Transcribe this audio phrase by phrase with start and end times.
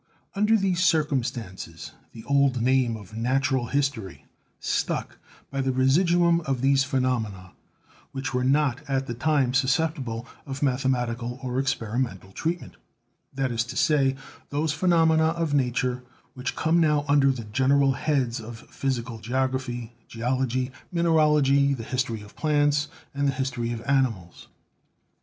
[0.33, 4.25] Under these circumstances the old name of "Natural History"
[4.59, 5.19] stuck
[5.51, 7.51] by the residuum of those phenomena
[8.11, 12.77] which were not, at that time, susceptible of mathematical or experimental treatment;
[13.31, 14.15] that is to say,
[14.49, 16.01] those phenomena of nature
[16.33, 22.35] which come now under the general heads of physical geography, geology, mineralogy, the history of
[22.35, 24.47] plants, and the history of animals.